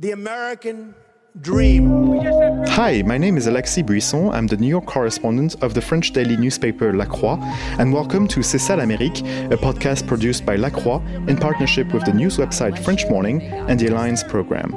[0.00, 0.94] the American
[1.42, 2.16] dream.
[2.68, 4.32] Hi, my name is Alexis Buisson.
[4.32, 7.38] I'm the New York correspondent of the French daily newspaper La Croix,
[7.78, 9.20] and welcome to C'est ça l'Amérique,
[9.52, 13.78] a podcast produced by La Croix in partnership with the news website French Morning and
[13.78, 14.70] the Alliance program.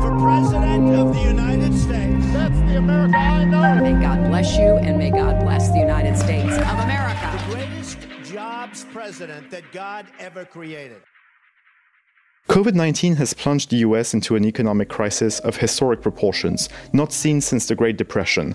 [0.00, 2.32] For President of the United States.
[2.32, 3.82] That's the America I know.
[3.82, 7.44] May God bless you and may God bless the United States of America.
[7.48, 11.02] The greatest jobs president that God ever created.
[12.48, 17.40] COVID 19 has plunged the US into an economic crisis of historic proportions, not seen
[17.40, 18.54] since the Great Depression.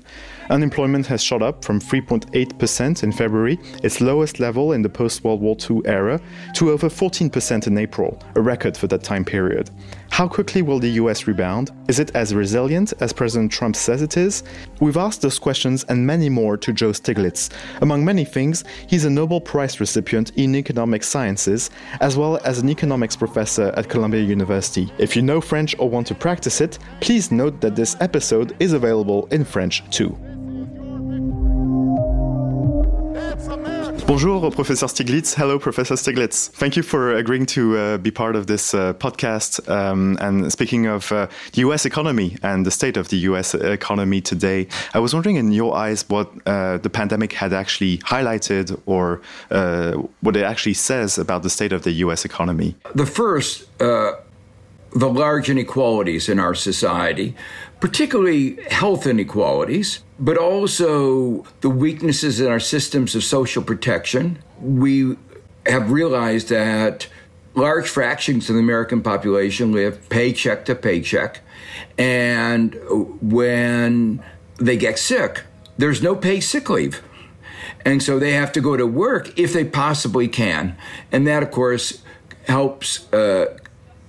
[0.49, 5.41] Unemployment has shot up from 3.8% in February, its lowest level in the post World
[5.41, 6.19] War II era,
[6.55, 9.69] to over 14% in April, a record for that time period.
[10.09, 11.71] How quickly will the US rebound?
[11.87, 14.43] Is it as resilient as President Trump says it is?
[14.79, 17.51] We've asked those questions and many more to Joe Stiglitz.
[17.81, 21.69] Among many things, he's a Nobel Prize recipient in economic sciences,
[22.01, 24.91] as well as an economics professor at Columbia University.
[24.97, 28.73] If you know French or want to practice it, please note that this episode is
[28.73, 30.17] available in French too.
[34.09, 35.35] Bonjour, Professor Stiglitz.
[35.35, 36.49] Hello, Professor Stiglitz.
[36.49, 39.69] Thank you for agreeing to uh, be part of this uh, podcast.
[39.69, 44.19] Um, and speaking of uh, the US economy and the state of the US economy
[44.19, 49.21] today, I was wondering, in your eyes, what uh, the pandemic had actually highlighted or
[49.51, 52.73] uh, what it actually says about the state of the US economy.
[52.95, 54.13] The first, uh,
[54.91, 57.35] the large inequalities in our society,
[57.79, 64.41] particularly health inequalities, but also the weaknesses in our systems of social protection.
[64.59, 65.15] We
[65.65, 67.07] have realized that
[67.55, 71.41] large fractions of the American population live paycheck to paycheck.
[71.97, 72.75] And
[73.21, 74.23] when
[74.57, 75.43] they get sick,
[75.77, 77.01] there's no paid sick leave.
[77.85, 80.77] And so they have to go to work if they possibly can.
[81.11, 82.01] And that, of course,
[82.47, 83.57] helps uh,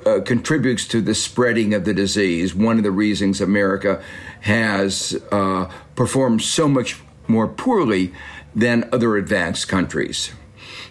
[0.06, 2.54] uh, contributes to the spreading of the disease.
[2.54, 4.02] One of the reasons America
[4.42, 8.12] has uh, performed so much more poorly
[8.54, 10.32] than other advanced countries.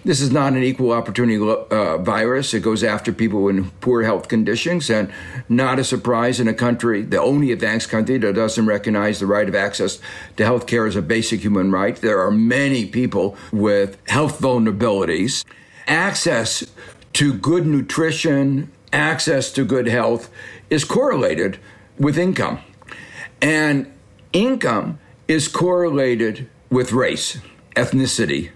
[0.06, 2.54] This is not an equal opportunity uh, virus.
[2.54, 5.12] It goes after people in poor health conditions, and
[5.50, 9.48] not a surprise in a country, the only advanced country that doesn't recognize the right
[9.48, 10.00] of access
[10.38, 11.98] to health care as a basic human right.
[11.98, 15.44] There are many people with health vulnerabilities.
[15.86, 16.66] Access
[17.14, 20.30] to good nutrition, access to good health
[20.70, 21.60] is correlated
[21.98, 22.60] with income.
[23.42, 23.92] And
[24.34, 27.40] income is correlated with race,
[27.76, 28.52] ethnicity.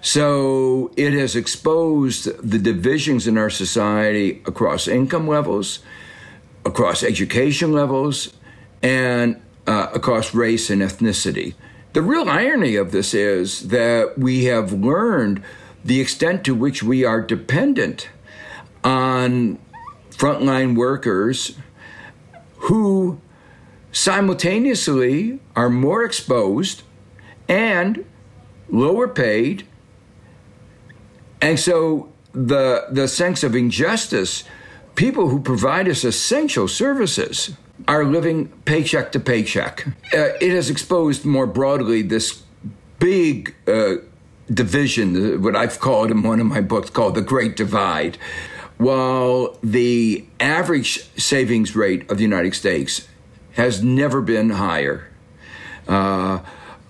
[0.00, 5.80] So it has exposed the divisions in our society across income levels,
[6.64, 8.32] across education levels,
[8.82, 11.54] and uh, across race and ethnicity.
[11.92, 15.42] The real irony of this is that we have learned
[15.84, 18.08] the extent to which we are dependent
[18.86, 19.58] on
[20.10, 21.56] frontline workers
[22.56, 23.20] who
[23.90, 26.82] simultaneously are more exposed
[27.48, 28.04] and
[28.68, 29.66] lower paid.
[31.42, 34.44] And so the, the sense of injustice,
[34.94, 37.56] people who provide us essential services
[37.88, 39.86] are living paycheck to paycheck.
[40.14, 42.42] Uh, it has exposed more broadly this
[43.00, 43.96] big uh,
[44.52, 48.16] division, what I've called in one of my books called the Great Divide.
[48.78, 53.08] While the average savings rate of the United States
[53.52, 55.08] has never been higher,
[55.88, 56.40] uh,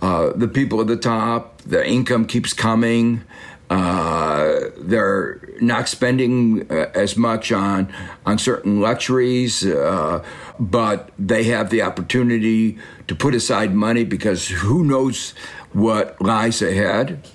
[0.03, 3.23] uh, the people at the top, the income keeps coming.
[3.71, 7.93] Uh, they're not spending uh, as much on
[8.25, 10.25] on certain luxuries, uh,
[10.61, 15.35] but they have the opportunity to put aside money because who knows
[15.73, 17.27] what lies ahead.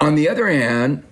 [0.00, 1.02] On the other hand,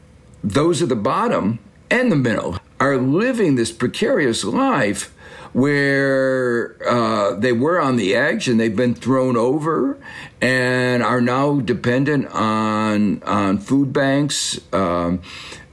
[0.44, 1.58] those at the bottom
[1.94, 5.14] and the middle are living this precarious life
[5.52, 9.96] where uh, they were on the edge and they've been thrown over
[10.40, 14.58] and are now dependent on on food banks.
[14.72, 15.22] Um,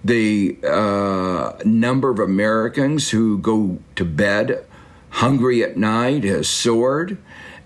[0.03, 4.63] the uh, number of Americans who go to bed
[5.11, 7.17] hungry at night has soared.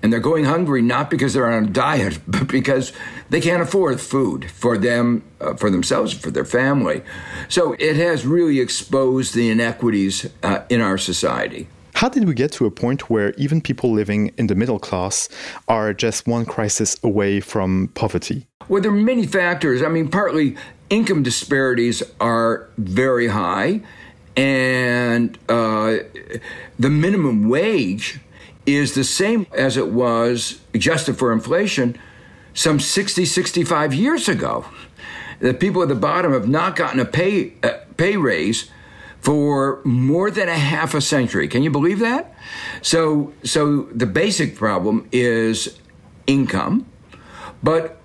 [0.03, 2.93] And they're going hungry not because they're on a diet, but because
[3.29, 7.01] they can't afford food for them, uh, for themselves, for their family.
[7.47, 11.67] So it has really exposed the inequities uh, in our society.
[11.95, 15.29] How did we get to a point where even people living in the middle class
[15.69, 18.47] are just one crisis away from poverty?
[18.67, 19.81] Well, there are many factors.
[19.81, 20.57] I mean, partly
[20.89, 23.81] income disparities are very high,
[24.35, 25.97] and uh,
[26.77, 28.19] the minimum wage
[28.65, 31.97] is the same as it was adjusted for inflation
[32.53, 34.65] some 60, 65 years ago.
[35.39, 38.71] The people at the bottom have not gotten a pay, uh, pay raise
[39.19, 41.47] for more than a half a century.
[41.47, 42.33] Can you believe that?
[42.81, 45.79] So, so the basic problem is
[46.27, 46.85] income,
[47.61, 48.01] but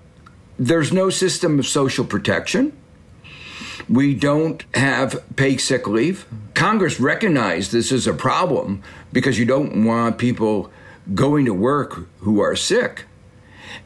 [0.59, 2.75] there's no system of social protection.
[3.89, 6.25] We don't have paid sick leave.
[6.53, 10.71] Congress recognized this as a problem because you don't want people
[11.13, 13.05] going to work who are sick.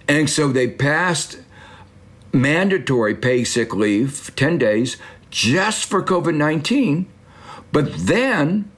[0.07, 1.39] And so they passed
[2.31, 4.97] mandatory paid sick leave, 10 days,
[5.29, 7.07] just for COVID 19.
[7.71, 8.71] But then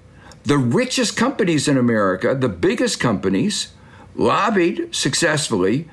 [0.43, 3.73] the richest companies in America, the biggest companies,
[4.15, 5.87] lobbied successfully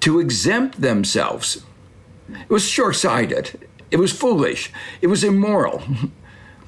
[0.00, 1.62] to exempt themselves.
[2.28, 5.82] It was short sighted, it was foolish, it was immoral.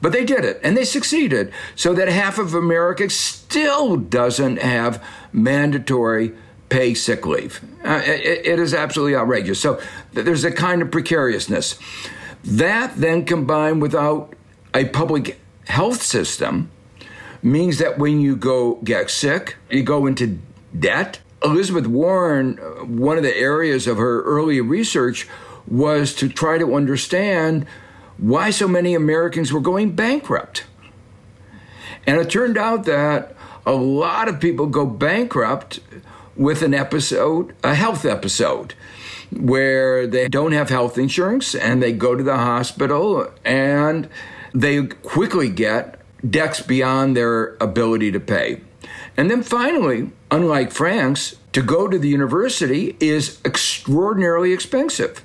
[0.00, 5.02] But they did it, and they succeeded, so that half of America still doesn't have
[5.32, 6.34] mandatory
[6.68, 7.60] pay sick leave.
[7.84, 9.60] Uh, it, it is absolutely outrageous.
[9.60, 9.80] So
[10.12, 11.78] there's a kind of precariousness.
[12.44, 14.34] That then combined without
[14.74, 16.70] a public health system
[17.42, 20.38] means that when you go get sick, you go into
[20.78, 21.20] debt.
[21.42, 25.28] Elizabeth Warren, uh, one of the areas of her early research
[25.70, 27.66] was to try to understand
[28.16, 30.64] why so many Americans were going bankrupt.
[32.06, 33.34] And it turned out that
[33.66, 35.80] a lot of people go bankrupt
[36.36, 38.74] with an episode, a health episode,
[39.30, 44.08] where they don't have health insurance and they go to the hospital and
[44.54, 48.60] they quickly get debts beyond their ability to pay.
[49.16, 55.24] And then finally, unlike France, to go to the university is extraordinarily expensive.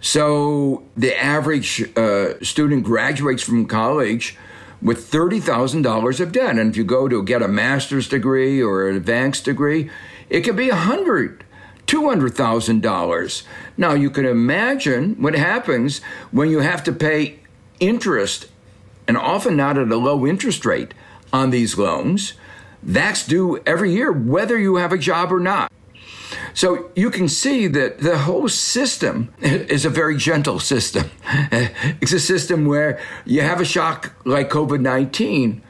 [0.00, 4.36] So the average uh, student graduates from college
[4.80, 6.56] with $30,000 of debt.
[6.56, 9.90] And if you go to get a master's degree or an advanced degree,
[10.30, 11.44] it could be a hundred,
[11.86, 13.44] two hundred thousand dollars.
[13.76, 17.40] Now you can imagine what happens when you have to pay
[17.80, 18.46] interest,
[19.06, 20.92] and often not at a low interest rate,
[21.32, 22.34] on these loans.
[22.82, 25.72] That's due every year, whether you have a job or not.
[26.54, 31.10] So you can see that the whole system is a very gentle system.
[32.00, 35.62] It's a system where you have a shock like COVID 19,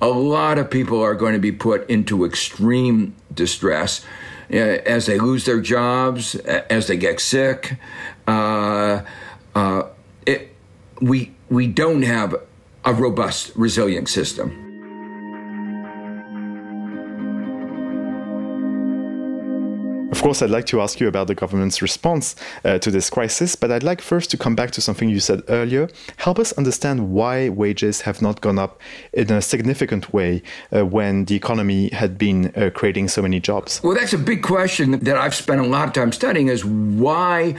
[0.00, 4.04] a lot of people are going to be put into extreme distress
[4.52, 7.76] uh, as they lose their jobs, as they get sick.
[8.26, 9.02] Uh,
[9.54, 9.82] uh,
[10.26, 10.54] it,
[11.00, 12.34] we, we don't have
[12.84, 14.63] a robust, resilient system.
[20.24, 22.34] Course, I'd like to ask you about the government's response
[22.64, 25.42] uh, to this crisis, but I'd like first to come back to something you said
[25.48, 25.90] earlier.
[26.16, 28.80] Help us understand why wages have not gone up
[29.12, 30.42] in a significant way
[30.74, 33.82] uh, when the economy had been uh, creating so many jobs.
[33.82, 37.56] Well, that's a big question that I've spent a lot of time studying is why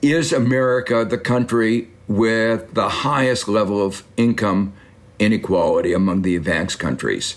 [0.00, 4.72] is America the country with the highest level of income
[5.20, 7.36] inequality among the advanced countries.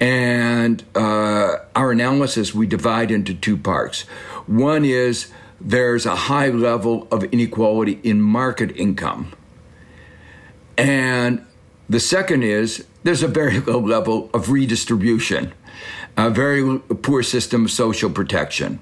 [0.00, 4.02] And uh, our analysis we divide into two parts.
[4.46, 5.30] One is
[5.60, 9.32] there's a high level of inequality in market income.
[10.76, 11.44] And
[11.88, 15.52] the second is there's a very low level of redistribution,
[16.16, 18.80] a very poor system of social protection.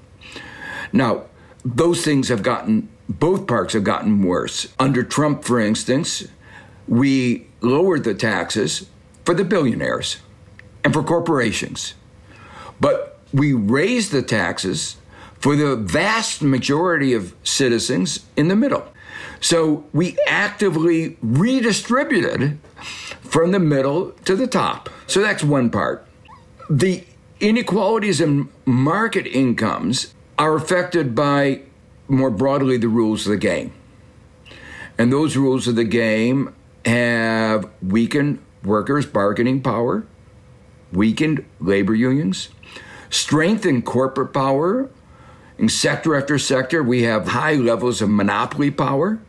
[0.93, 1.23] Now,
[1.65, 4.73] those things have gotten, both parts have gotten worse.
[4.79, 6.27] Under Trump, for instance,
[6.87, 8.87] we lowered the taxes
[9.25, 10.17] for the billionaires
[10.83, 11.93] and for corporations.
[12.79, 14.97] But we raised the taxes
[15.39, 18.87] for the vast majority of citizens in the middle.
[19.39, 22.57] So we actively redistributed
[23.21, 24.89] from the middle to the top.
[25.05, 26.07] So that's one part.
[26.69, 27.03] The
[27.39, 31.61] inequalities in market incomes are affected by
[32.07, 33.73] more broadly the rules of the game.
[34.97, 36.53] And those rules of the game
[36.87, 40.05] have weakened workers' bargaining power,
[40.91, 42.49] weakened labor unions,
[43.09, 44.89] strengthened corporate power.
[45.57, 49.19] In sector after sector, we have high levels of monopoly power.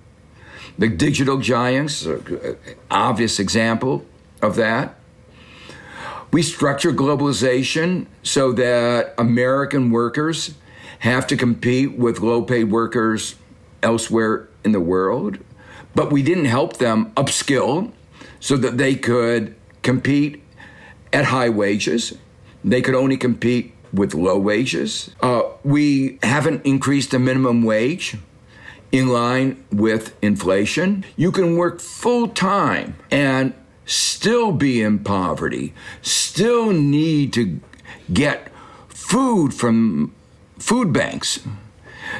[0.78, 2.56] The digital giants, are
[2.90, 4.06] obvious example
[4.40, 4.94] of that.
[6.30, 10.54] We structure globalization so that American workers
[11.00, 13.36] have to compete with low paid workers
[13.82, 15.38] elsewhere in the world
[15.98, 17.90] but we didn't help them upskill
[18.38, 19.52] so that they could
[19.82, 20.40] compete
[21.12, 22.16] at high wages.
[22.62, 25.10] They could only compete with low wages.
[25.20, 28.16] Uh, we haven't increased the minimum wage
[28.92, 31.04] in line with inflation.
[31.16, 33.52] You can work full time and
[33.84, 37.58] still be in poverty, still need to
[38.12, 38.52] get
[38.86, 40.14] food from
[40.60, 41.40] food banks.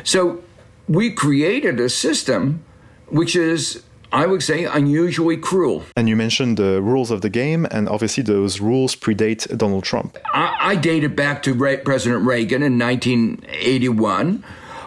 [0.03, 0.43] So
[0.89, 2.65] we created a system
[3.11, 5.85] which is I would say, unusually cruel.
[5.95, 10.17] And you mentioned the rules of the game, and obviously those rules predate Donald Trump.
[10.33, 14.45] I, I dated back to Re- President Reagan in 1981,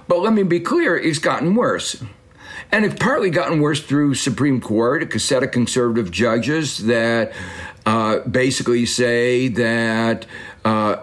[0.08, 2.04] but let me be clear, it's gotten worse.
[2.72, 7.32] And it's partly gotten worse through Supreme Court, a set of conservative judges that
[7.86, 10.26] uh, basically say that
[10.66, 10.96] uh,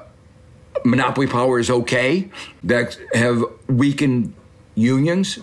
[0.84, 2.30] monopoly power is okay,
[2.64, 4.34] that have weakened
[4.75, 5.38] unions.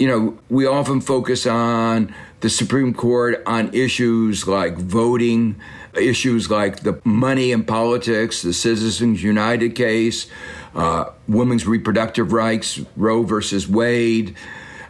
[0.00, 5.60] You know, we often focus on the Supreme Court on issues like voting,
[5.94, 10.26] issues like the money in politics, the Citizens United case,
[10.74, 14.36] uh, women's reproductive rights, Roe versus Wade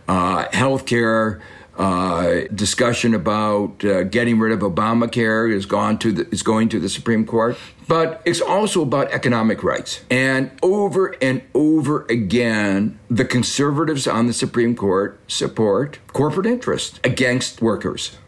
[0.06, 1.40] uh, healthcare.
[1.80, 6.78] Uh, discussion about uh, getting rid of Obamacare is gone to the, is going to
[6.78, 7.56] the Supreme Court,
[7.88, 10.04] but it's also about economic rights.
[10.10, 17.62] And over and over again, the conservatives on the Supreme Court support corporate interest against
[17.62, 18.18] workers.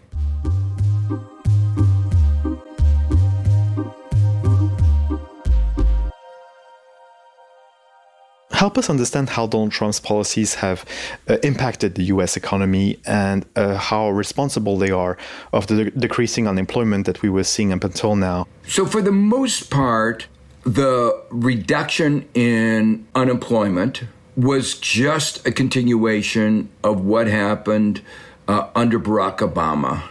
[8.63, 10.85] Help us understand how Donald Trump's policies have
[11.29, 15.15] uh, impacted the US economy and uh, how responsible they are
[15.53, 18.47] of the decreasing unemployment that we were seeing up until now.
[18.69, 20.29] So, for the most part,
[20.63, 20.95] the
[21.31, 24.05] reduction in unemployment
[24.37, 28.01] was just a continuation of what happened
[28.47, 30.05] uh, under Barack Obama.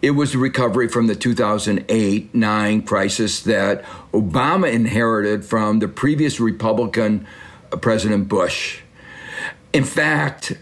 [0.00, 6.40] It was the recovery from the 2008 9 crisis that Obama inherited from the previous
[6.40, 7.28] Republican
[7.80, 8.80] President Bush.
[9.72, 10.52] In fact,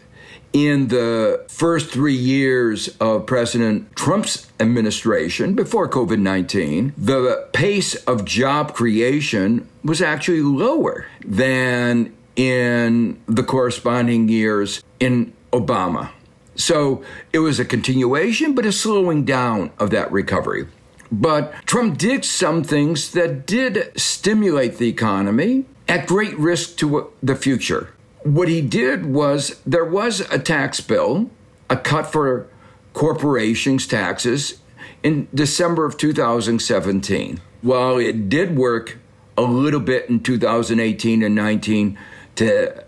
[0.52, 8.24] in the first three years of President Trump's administration, before COVID 19, the pace of
[8.24, 16.10] job creation was actually lower than in the corresponding years in Obama.
[16.56, 17.02] So
[17.32, 20.66] it was a continuation, but a slowing down of that recovery.
[21.12, 27.34] But Trump did some things that did stimulate the economy at great risk to the
[27.34, 27.92] future.
[28.22, 31.28] What he did was there was a tax bill,
[31.68, 32.46] a cut for
[32.92, 34.60] corporations' taxes
[35.02, 37.40] in December of 2017.
[37.62, 38.98] While it did work
[39.36, 41.98] a little bit in 2018 and 19
[42.36, 42.84] to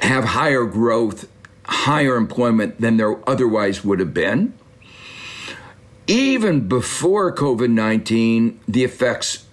[0.00, 1.28] have higher growth,
[1.64, 4.54] higher employment than there otherwise would have been,
[6.08, 9.46] even before COVID 19, the effects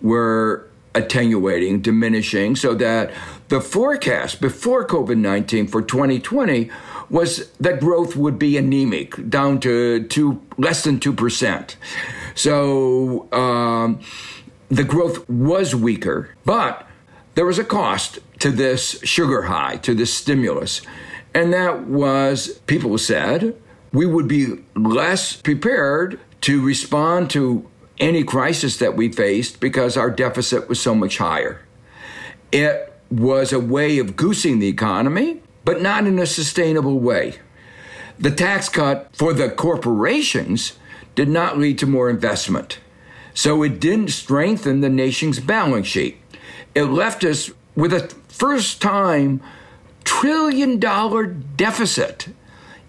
[0.00, 3.10] were attenuating, diminishing, so that
[3.48, 6.70] the forecast before COVID 19 for 2020
[7.10, 11.76] was that growth would be anemic, down to two, less than 2%.
[12.34, 14.00] So um,
[14.68, 16.86] the growth was weaker, but
[17.34, 20.82] there was a cost to this sugar high, to this stimulus.
[21.34, 23.56] And that was, people said,
[23.92, 30.10] we would be less prepared to respond to any crisis that we faced because our
[30.10, 31.60] deficit was so much higher.
[32.50, 37.36] It was a way of goosing the economy, but not in a sustainable way.
[38.18, 40.78] The tax cut for the corporations
[41.14, 42.78] did not lead to more investment.
[43.34, 46.18] So it didn't strengthen the nation's balance sheet.
[46.74, 49.40] It left us with a first time
[50.04, 52.28] trillion dollar deficit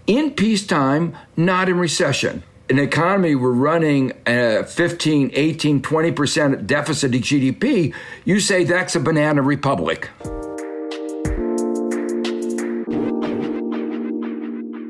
[0.05, 7.19] in peacetime, not in recession an economy we're running a 15, 18, 20% deficit to
[7.19, 7.93] GDP,
[8.23, 10.09] you say that's a banana republic.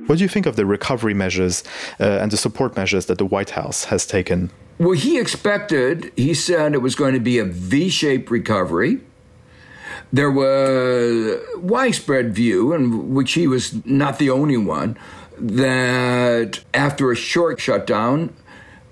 [0.07, 1.63] What do you think of the recovery measures
[1.99, 4.51] uh, and the support measures that the White House has taken?
[4.77, 8.99] Well, he expected, he said it was going to be a V shaped recovery.
[10.13, 14.97] There was widespread view, and which he was not the only one,
[15.37, 18.33] that after a short shutdown,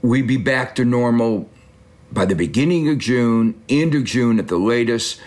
[0.02, 1.50] we'd be back to normal
[2.12, 5.20] by the beginning of June, end of June at the latest.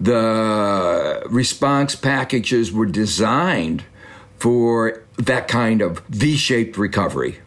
[0.00, 3.84] The response packages were designed
[4.38, 7.38] for that kind of V shaped recovery.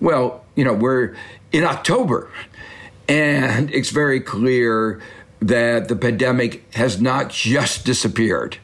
[0.00, 1.14] Well, you know, we're
[1.52, 2.30] in October,
[3.08, 5.00] and it's very clear
[5.40, 8.58] that the pandemic has not just disappeared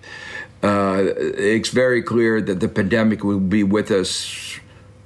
[0.62, 4.58] uh, it's very clear that the pandemic will be with us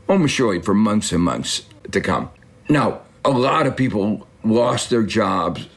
[0.09, 2.30] almost surely for months and months to come.
[2.68, 5.68] Now, a lot of people lost their jobs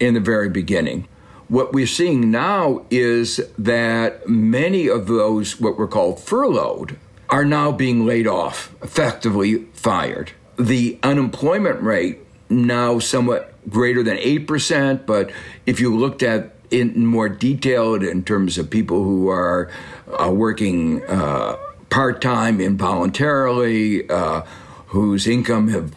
[0.00, 1.08] in the very beginning.
[1.48, 7.72] What we're seeing now is that many of those, what were called furloughed, are now
[7.72, 10.32] being laid off, effectively fired.
[10.58, 15.30] The unemployment rate now somewhat greater than 8%, but
[15.66, 19.70] if you looked at in more detailed in terms of people who are
[20.18, 21.56] uh, working uh,
[21.90, 24.42] part time involuntarily, uh,
[24.86, 25.94] whose income have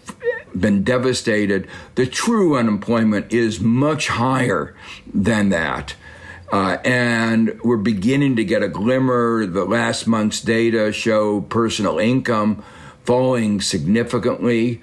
[0.60, 1.68] been devastated.
[1.96, 4.76] The true unemployment is much higher
[5.14, 5.96] than that.
[6.52, 9.46] Uh, and we're beginning to get a glimmer.
[9.46, 12.64] The last month's data show personal income
[13.04, 14.82] falling significantly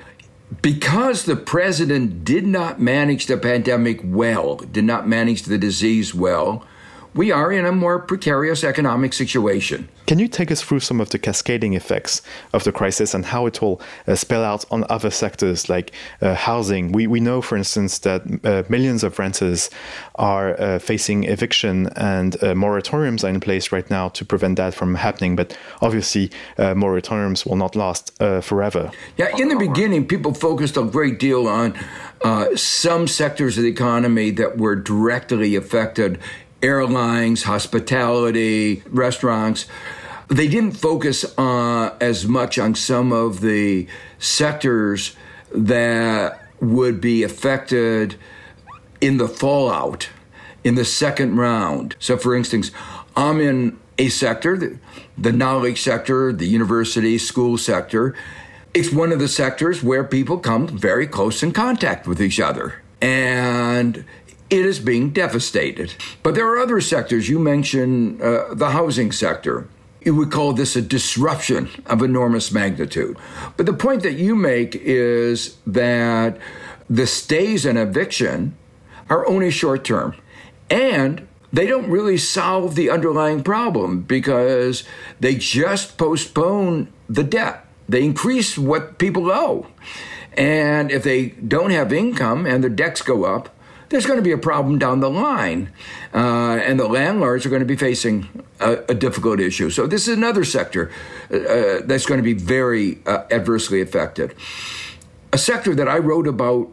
[0.61, 6.67] because the president did not manage the pandemic well, did not manage the disease well
[7.14, 9.88] we are in a more precarious economic situation.
[10.07, 13.47] Can you take us through some of the cascading effects of the crisis and how
[13.47, 16.92] it will uh, spell out on other sectors like uh, housing?
[16.92, 19.71] We, we know, for instance, that uh, millions of renters
[20.16, 24.75] are uh, facing eviction and uh, moratoriums are in place right now to prevent that
[24.75, 25.37] from happening.
[25.37, 28.90] But obviously, uh, moratoriums will not last forever.
[29.16, 31.75] Yeah, in the beginning, people focused a great deal on
[32.57, 36.19] some sectors of the economy that were directly affected
[36.62, 39.66] airlines, hospitality, restaurants.
[40.28, 43.87] They didn't focus uh, as much on some of the
[44.19, 45.16] sectors
[45.54, 48.16] that would be affected
[49.00, 50.09] in the fallout
[50.64, 51.97] in the second round.
[51.99, 52.71] So, for instance,
[53.16, 54.78] I'm in a sector, the,
[55.19, 58.14] the knowledge sector, the university, school sector.
[58.73, 62.83] It's one of the sectors where people come very close in contact with each other.
[63.02, 64.04] And
[64.53, 65.95] it is being devastated.
[66.23, 67.27] But there are other sectors.
[67.27, 69.67] You mentioned uh, the housing sector.
[70.03, 73.17] You would call this a disruption of enormous magnitude.
[73.57, 76.37] But the point that you make is that
[76.91, 78.55] the stays and eviction
[79.09, 80.17] are only short term.
[80.69, 84.85] And they don't really solve the underlying problem because
[85.19, 87.65] they just postpone the debt.
[87.89, 89.67] They increase what people owe.
[90.37, 93.55] And if they don't have income and their debts go up,
[93.93, 95.71] there's going to be a problem down the line.
[96.15, 98.27] Uh, and the landlords are going to be facing
[98.59, 99.71] a, a difficult issue.
[99.71, 100.91] So, this is another sector
[101.31, 104.35] uh, uh, that's going to be very uh, adversely affected.
[105.33, 106.71] A sector that I wrote about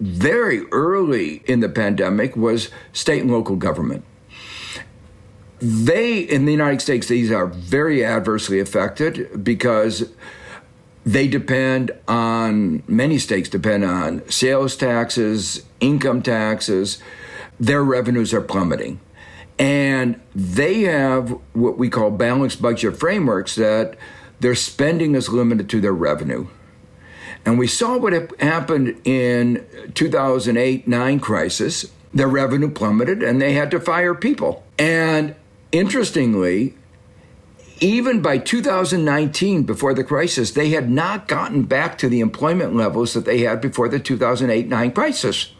[0.00, 4.04] very early in the pandemic was state and local government.
[5.60, 10.12] They, in the United States, these are very adversely affected because
[11.08, 16.98] they depend on, many states depend on sales taxes, income taxes.
[17.58, 19.00] Their revenues are plummeting.
[19.58, 23.96] And they have what we call balanced budget frameworks that
[24.40, 26.46] their spending is limited to their revenue.
[27.46, 31.86] And we saw what happened in 2008 9 crisis.
[32.12, 34.62] Their revenue plummeted and they had to fire people.
[34.78, 35.34] And
[35.72, 36.74] interestingly,
[37.80, 43.14] even by 2019, before the crisis, they had not gotten back to the employment levels
[43.14, 45.52] that they had before the 2008 9 crisis.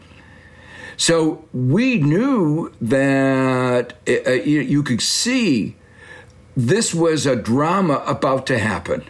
[0.96, 5.76] So we knew that uh, you could see
[6.56, 9.04] this was a drama about to happen.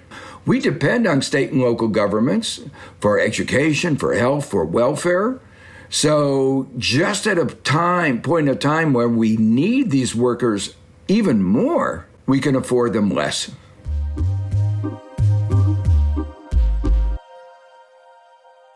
[0.44, 2.60] We depend on state and local governments
[3.00, 5.40] for education, for health, for welfare.
[5.88, 10.74] So just at a time point of time where we need these workers
[11.06, 13.50] even more, we can afford them less.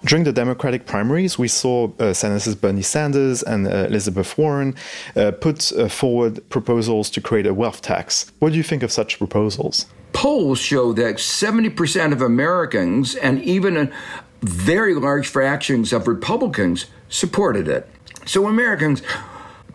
[0.05, 4.75] During the Democratic primaries, we saw uh, Senators Bernie Sanders and uh, Elizabeth Warren
[5.15, 8.33] uh, put uh, forward proposals to create a wealth tax.
[8.41, 9.87] What do you think of such proposals?
[10.13, 13.93] Polls show that 70% of Americans and even
[14.41, 17.89] very large fractions of Republicans supported it.
[18.27, 19.03] So Americans,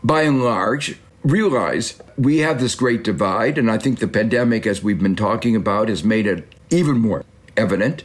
[0.04, 4.82] by and large, realize we have this great divide, and I think the pandemic, as
[4.82, 8.04] we've been talking about, has made it even more evident.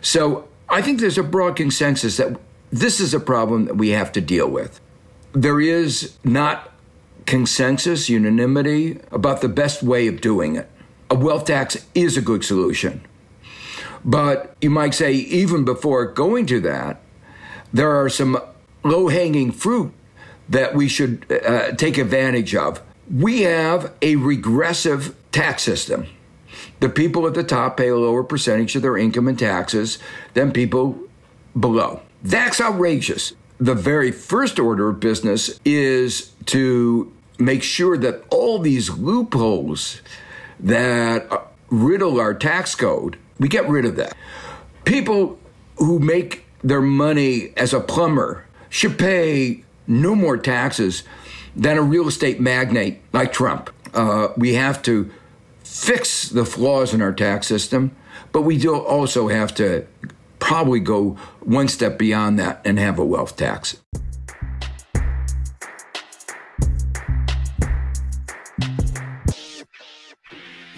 [0.00, 2.38] So I think there's a broad consensus that
[2.70, 4.80] this is a problem that we have to deal with.
[5.32, 6.72] There is not
[7.26, 10.68] consensus, unanimity about the best way of doing it.
[11.10, 13.02] A wealth tax is a good solution.
[14.04, 17.00] But you might say, even before going to that,
[17.72, 18.38] there are some
[18.82, 19.92] low hanging fruit
[20.48, 22.82] that we should uh, take advantage of.
[23.12, 26.06] We have a regressive tax system.
[26.80, 29.98] The people at the top pay a lower percentage of their income in taxes
[30.34, 30.98] than people
[31.58, 32.00] below.
[32.22, 33.32] That's outrageous.
[33.58, 40.00] The very first order of business is to make sure that all these loopholes
[40.60, 41.28] that
[41.70, 44.16] riddle our tax code, we get rid of that.
[44.84, 45.38] People
[45.76, 51.02] who make their money as a plumber should pay no more taxes
[51.54, 53.70] than a real estate magnate like Trump.
[53.94, 55.10] Uh, we have to
[55.64, 57.94] fix the flaws in our tax system,
[58.32, 59.86] but we do also have to
[60.38, 63.76] probably go one step beyond that and have a wealth tax.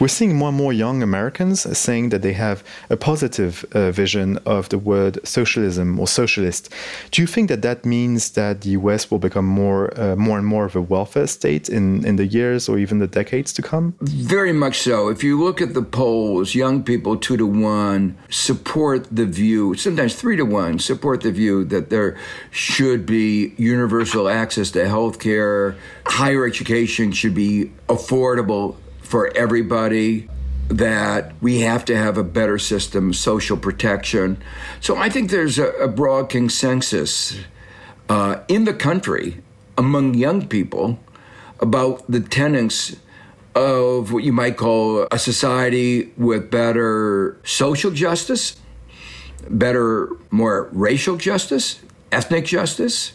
[0.00, 4.38] We're seeing more and more young Americans saying that they have a positive uh, vision
[4.44, 6.74] of the word socialism or socialist.
[7.12, 10.46] Do you think that that means that the US will become more, uh, more and
[10.46, 13.94] more of a welfare state in, in the years or even the decades to come?
[14.00, 15.08] Very much so.
[15.10, 20.16] If you look at the polls, young people, two to one, support the view, sometimes
[20.16, 22.18] three to one, support the view that there
[22.50, 28.74] should be universal access to health care, higher education should be affordable
[29.14, 30.28] for everybody
[30.66, 34.36] that we have to have a better system, of social protection.
[34.80, 37.38] So I think there's a, a broad consensus
[38.08, 39.40] uh, in the country
[39.78, 40.98] among young people
[41.60, 42.96] about the tenets
[43.54, 48.56] of what you might call a society with better social justice,
[49.48, 53.12] better, more racial justice, ethnic justice,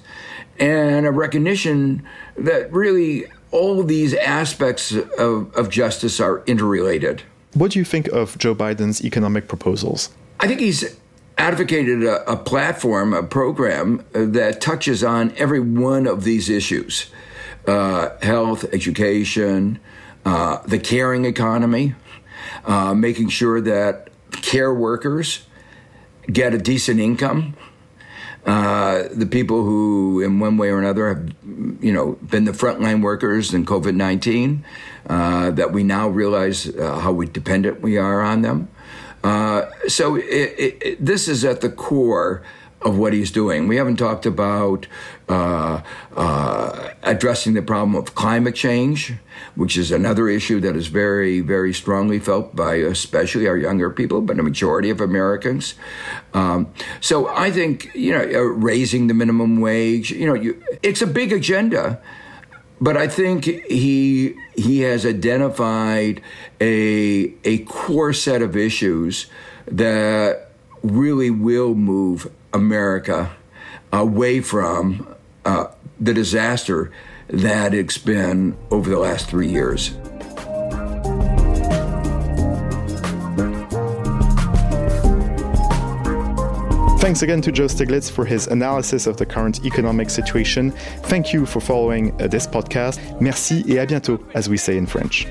[0.61, 2.07] and a recognition
[2.37, 7.23] that really all these aspects of, of justice are interrelated.
[7.53, 10.09] What do you think of Joe Biden's economic proposals?
[10.39, 10.97] I think he's
[11.37, 17.07] advocated a, a, platform, a program that touches on every one of these issues
[17.67, 19.79] uh, health, education,
[20.25, 21.93] uh, the caring economy,
[22.65, 25.45] uh, making sure that care workers
[26.31, 27.55] get a decent income.
[28.45, 31.33] Uh, the people who, in one way or another, have,
[31.81, 34.63] you know, been the frontline workers in COVID nineteen,
[35.07, 38.67] uh, that we now realize uh, how dependent we are on them.
[39.23, 42.41] Uh, so it, it, this is at the core
[42.81, 43.67] of what he's doing.
[43.67, 44.87] We haven't talked about
[45.27, 45.81] uh,
[46.15, 49.13] uh, addressing the problem of climate change,
[49.55, 54.21] which is another issue that is very, very strongly felt by especially our younger people,
[54.21, 55.75] but a majority of Americans.
[56.33, 60.11] Um, so I think you know uh, raising the minimum wage.
[60.11, 62.01] You know, you, it's a big agenda.
[62.81, 66.21] But I think he he has identified
[66.61, 69.25] a a core set of issues
[69.67, 73.31] that really will move America
[73.91, 75.67] away from uh,
[75.99, 76.91] the disaster
[77.27, 79.95] that it's been over the last three years.
[86.99, 90.71] Thanks again to Joe Stiglitz for his analysis of the current economic situation.
[91.03, 92.99] Thank you for following uh, this podcast.
[93.19, 95.25] Merci et à bientôt, as we say in French.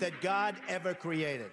[0.00, 1.50] That God ever created.